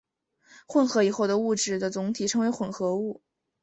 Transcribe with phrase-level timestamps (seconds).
[0.65, 3.21] 混合以后的物质的总体称作混合物。